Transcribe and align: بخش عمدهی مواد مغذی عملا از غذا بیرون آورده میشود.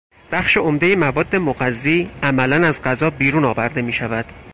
بخش 0.31 0.57
عمدهی 0.57 0.95
مواد 0.95 1.35
مغذی 1.35 2.09
عملا 2.23 2.67
از 2.67 2.81
غذا 2.83 3.09
بیرون 3.09 3.45
آورده 3.45 3.81
میشود. 3.81 4.25